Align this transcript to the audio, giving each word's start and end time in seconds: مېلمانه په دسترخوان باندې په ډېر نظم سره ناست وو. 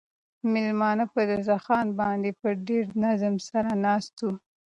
مېلمانه 0.51 1.05
په 1.13 1.21
دسترخوان 1.29 1.87
باندې 1.99 2.29
په 2.41 2.49
ډېر 2.67 2.85
نظم 3.03 3.35
سره 3.49 3.69
ناست 3.85 4.13
وو. 4.23 4.33